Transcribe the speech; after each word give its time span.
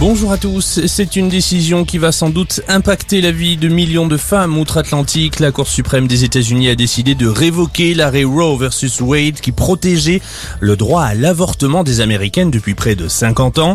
Bonjour 0.00 0.30
à 0.30 0.38
tous. 0.38 0.86
C'est 0.86 1.16
une 1.16 1.28
décision 1.28 1.84
qui 1.84 1.98
va 1.98 2.12
sans 2.12 2.30
doute 2.30 2.60
impacter 2.68 3.20
la 3.20 3.32
vie 3.32 3.56
de 3.56 3.66
millions 3.66 4.06
de 4.06 4.16
femmes 4.16 4.56
outre-Atlantique. 4.56 5.40
La 5.40 5.50
Cour 5.50 5.66
suprême 5.66 6.06
des 6.06 6.22
États-Unis 6.22 6.68
a 6.68 6.76
décidé 6.76 7.16
de 7.16 7.26
révoquer 7.26 7.94
l'arrêt 7.94 8.22
Roe 8.22 8.56
versus 8.56 9.00
Wade 9.00 9.40
qui 9.40 9.50
protégeait 9.50 10.22
le 10.60 10.76
droit 10.76 11.02
à 11.02 11.14
l'avortement 11.14 11.82
des 11.82 12.00
Américaines 12.00 12.52
depuis 12.52 12.74
près 12.74 12.94
de 12.94 13.08
50 13.08 13.58
ans. 13.58 13.74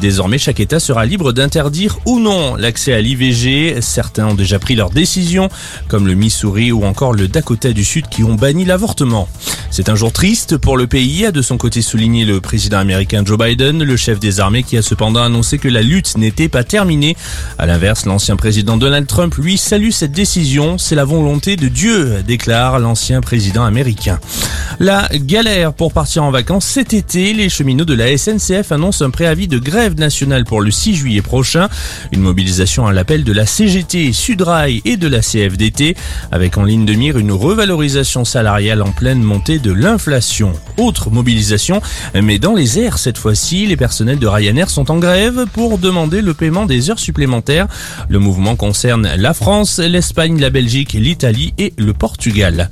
Désormais, 0.00 0.38
chaque 0.38 0.58
État 0.58 0.80
sera 0.80 1.06
libre 1.06 1.30
d'interdire 1.30 2.00
ou 2.04 2.18
non 2.18 2.56
l'accès 2.56 2.92
à 2.92 3.00
l'IVG. 3.00 3.80
Certains 3.80 4.26
ont 4.26 4.34
déjà 4.34 4.58
pris 4.58 4.74
leur 4.74 4.90
décision, 4.90 5.50
comme 5.86 6.08
le 6.08 6.14
Missouri 6.14 6.72
ou 6.72 6.84
encore 6.84 7.12
le 7.12 7.28
Dakota 7.28 7.72
du 7.72 7.84
Sud 7.84 8.08
qui 8.08 8.24
ont 8.24 8.34
banni 8.34 8.64
l'avortement. 8.64 9.28
C'est 9.70 9.88
un 9.88 9.94
jour 9.94 10.12
triste 10.12 10.56
pour 10.56 10.76
le 10.76 10.88
pays, 10.88 11.24
a 11.26 11.30
de 11.30 11.42
son 11.42 11.56
côté 11.56 11.80
souligné 11.80 12.24
le 12.24 12.40
président 12.40 12.78
américain 12.78 13.22
Joe 13.24 13.38
Biden, 13.38 13.84
le 13.84 13.96
chef 13.96 14.18
des 14.18 14.40
armées 14.40 14.64
qui 14.64 14.76
a 14.76 14.82
cependant 14.82 15.22
annoncé 15.22 15.59
que 15.60 15.68
la 15.68 15.82
lutte 15.82 16.16
n'était 16.16 16.48
pas 16.48 16.64
terminée. 16.64 17.16
À 17.58 17.66
l'inverse, 17.66 18.06
l'ancien 18.06 18.36
président 18.36 18.76
Donald 18.76 19.06
Trump, 19.06 19.34
lui, 19.36 19.58
salue 19.58 19.90
cette 19.90 20.12
décision. 20.12 20.78
C'est 20.78 20.94
la 20.94 21.04
volonté 21.04 21.56
de 21.56 21.68
Dieu, 21.68 22.22
déclare 22.26 22.78
l'ancien 22.78 23.20
président 23.20 23.64
américain. 23.64 24.18
La 24.78 25.08
galère 25.12 25.74
pour 25.74 25.92
partir 25.92 26.24
en 26.24 26.30
vacances 26.30 26.64
cet 26.64 26.94
été, 26.94 27.32
les 27.32 27.48
cheminots 27.48 27.84
de 27.84 27.94
la 27.94 28.16
SNCF 28.16 28.72
annoncent 28.72 29.04
un 29.04 29.10
préavis 29.10 29.48
de 29.48 29.58
grève 29.58 29.98
nationale 29.98 30.44
pour 30.44 30.60
le 30.60 30.70
6 30.70 30.94
juillet 30.94 31.22
prochain. 31.22 31.68
Une 32.12 32.20
mobilisation 32.20 32.86
à 32.86 32.92
l'appel 32.92 33.24
de 33.24 33.32
la 33.32 33.46
CGT, 33.46 34.12
Sudrail 34.12 34.80
et 34.84 34.96
de 34.96 35.06
la 35.06 35.20
CFDT, 35.20 35.96
avec 36.32 36.56
en 36.56 36.64
ligne 36.64 36.86
de 36.86 36.94
mire 36.94 37.18
une 37.18 37.32
revalorisation 37.32 38.24
salariale 38.24 38.82
en 38.82 38.92
pleine 38.92 39.22
montée 39.22 39.58
de 39.58 39.72
l'inflation. 39.72 40.52
Autre 40.78 41.10
mobilisation, 41.10 41.82
mais 42.14 42.38
dans 42.38 42.54
les 42.54 42.78
airs 42.78 42.98
cette 42.98 43.18
fois-ci, 43.18 43.66
les 43.66 43.76
personnels 43.76 44.18
de 44.18 44.26
Ryanair 44.26 44.70
sont 44.70 44.90
en 44.90 44.98
grève 44.98 45.46
pour 45.52 45.78
demander 45.78 46.22
le 46.22 46.34
paiement 46.34 46.66
des 46.66 46.90
heures 46.90 46.98
supplémentaires. 46.98 47.66
Le 48.08 48.18
mouvement 48.18 48.56
concerne 48.56 49.08
la 49.16 49.34
France, 49.34 49.78
l'Espagne, 49.78 50.40
la 50.40 50.50
Belgique, 50.50 50.92
l'Italie 50.92 51.54
et 51.58 51.72
le 51.76 51.92
Portugal. 51.92 52.70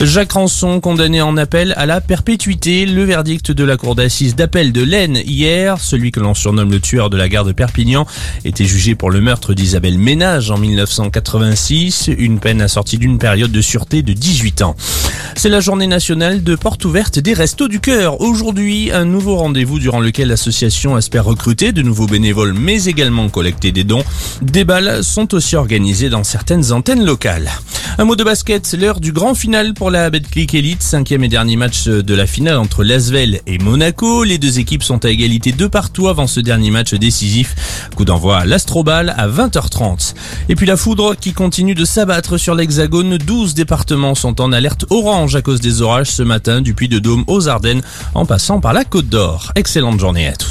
Jacques 0.00 0.32
Ranson 0.32 0.80
condamné 0.80 1.20
en 1.22 1.36
appel 1.36 1.74
à 1.76 1.86
la 1.86 2.00
perpétuité. 2.00 2.86
Le 2.86 3.04
verdict 3.04 3.52
de 3.52 3.64
la 3.64 3.76
cour 3.76 3.94
d'assises 3.94 4.34
d'appel 4.34 4.72
de 4.72 4.82
l'Aisne 4.82 5.18
hier, 5.24 5.78
celui 5.78 6.10
que 6.10 6.20
l'on 6.20 6.34
surnomme 6.34 6.70
le 6.70 6.80
tueur 6.80 7.10
de 7.10 7.16
la 7.16 7.28
gare 7.28 7.44
de 7.44 7.52
Perpignan, 7.52 8.06
était 8.44 8.64
jugé 8.64 8.94
pour 8.94 9.10
le 9.10 9.20
meurtre 9.20 9.54
d'Isabelle 9.54 9.98
Ménage 9.98 10.50
en 10.50 10.58
1986, 10.58 12.10
une 12.18 12.40
peine 12.40 12.60
assortie 12.60 12.98
d'une 12.98 13.18
période 13.18 13.52
de 13.52 13.60
sûreté 13.60 14.02
de 14.02 14.12
18 14.12 14.62
ans. 14.62 14.76
C'est 15.36 15.48
la 15.48 15.60
journée 15.60 15.86
nationale 15.86 16.42
de 16.42 16.54
porte 16.56 16.84
ouverte 16.84 17.18
des 17.18 17.34
Restos 17.34 17.68
du 17.68 17.80
Cœur. 17.80 18.20
Aujourd'hui, 18.20 18.90
un 18.92 19.04
nouveau 19.04 19.36
rendez-vous 19.36 19.78
durant 19.78 20.00
lequel 20.00 20.28
l'association 20.28 20.96
espère 20.96 21.24
recruter 21.24 21.72
de 21.72 21.82
nouveaux 21.82 22.06
bénévoles 22.14 22.52
mais 22.52 22.84
également 22.84 23.28
collecter 23.28 23.72
des 23.72 23.82
dons. 23.82 24.04
Des 24.40 24.62
balles 24.62 25.02
sont 25.02 25.34
aussi 25.34 25.56
organisées 25.56 26.10
dans 26.10 26.22
certaines 26.22 26.70
antennes 26.70 27.04
locales. 27.04 27.50
Un 27.98 28.04
mot 28.04 28.14
de 28.14 28.22
basket, 28.22 28.72
l'heure 28.78 29.00
du 29.00 29.10
grand 29.10 29.34
final 29.34 29.74
pour 29.74 29.90
la 29.90 30.10
Betclic 30.10 30.54
Elite, 30.54 30.80
cinquième 30.80 31.24
et 31.24 31.28
dernier 31.28 31.56
match 31.56 31.86
de 31.86 32.14
la 32.14 32.26
finale 32.26 32.58
entre 32.58 32.84
Lasvel 32.84 33.40
et 33.48 33.58
Monaco. 33.58 34.22
Les 34.22 34.38
deux 34.38 34.60
équipes 34.60 34.84
sont 34.84 35.04
à 35.04 35.10
égalité 35.10 35.50
de 35.50 35.66
partout 35.66 36.06
avant 36.06 36.28
ce 36.28 36.38
dernier 36.38 36.70
match 36.70 36.94
décisif. 36.94 37.88
Coup 37.96 38.04
d'envoi 38.04 38.38
à 38.38 38.44
l'Astrobal 38.44 39.12
à 39.16 39.26
20h30. 39.26 40.14
Et 40.48 40.54
puis 40.54 40.66
la 40.66 40.76
foudre 40.76 41.16
qui 41.16 41.32
continue 41.32 41.74
de 41.74 41.84
s'abattre 41.84 42.38
sur 42.38 42.54
l'Hexagone. 42.54 43.18
12 43.18 43.54
départements 43.54 44.14
sont 44.14 44.40
en 44.40 44.52
alerte 44.52 44.84
orange 44.90 45.34
à 45.34 45.42
cause 45.42 45.60
des 45.60 45.82
orages 45.82 46.10
ce 46.10 46.22
matin 46.22 46.60
du 46.60 46.74
Puy 46.74 46.88
de 46.88 47.00
Dôme 47.00 47.24
aux 47.26 47.48
Ardennes 47.48 47.82
en 48.14 48.24
passant 48.24 48.60
par 48.60 48.72
la 48.72 48.84
Côte 48.84 49.08
d'Or. 49.08 49.50
Excellente 49.56 49.98
journée 49.98 50.28
à 50.28 50.36
tous. 50.36 50.44